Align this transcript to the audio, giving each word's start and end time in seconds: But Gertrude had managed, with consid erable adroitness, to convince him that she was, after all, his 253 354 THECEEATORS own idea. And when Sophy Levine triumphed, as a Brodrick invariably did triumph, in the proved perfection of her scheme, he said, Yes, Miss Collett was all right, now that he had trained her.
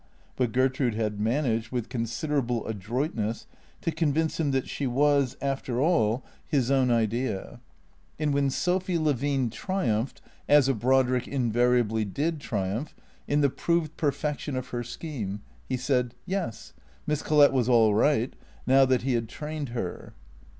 But 0.35 0.51
Gertrude 0.51 0.95
had 0.95 1.19
managed, 1.19 1.71
with 1.71 1.87
consid 1.87 2.29
erable 2.31 2.67
adroitness, 2.67 3.45
to 3.81 3.91
convince 3.91 4.39
him 4.39 4.49
that 4.49 4.67
she 4.67 4.87
was, 4.87 5.37
after 5.43 5.79
all, 5.79 6.25
his 6.47 6.69
253 6.69 7.27
354 7.27 7.59
THECEEATORS 8.17 8.17
own 8.17 8.17
idea. 8.17 8.17
And 8.17 8.33
when 8.33 8.49
Sophy 8.49 8.97
Levine 8.97 9.51
triumphed, 9.51 10.23
as 10.49 10.67
a 10.67 10.73
Brodrick 10.73 11.27
invariably 11.27 12.03
did 12.03 12.39
triumph, 12.39 12.95
in 13.27 13.41
the 13.41 13.51
proved 13.51 13.95
perfection 13.95 14.55
of 14.55 14.69
her 14.69 14.81
scheme, 14.83 15.43
he 15.69 15.77
said, 15.77 16.15
Yes, 16.25 16.73
Miss 17.05 17.21
Collett 17.21 17.53
was 17.53 17.69
all 17.69 17.93
right, 17.93 18.33
now 18.65 18.85
that 18.85 19.03
he 19.03 19.13
had 19.13 19.29
trained 19.29 19.69
her. 19.69 20.15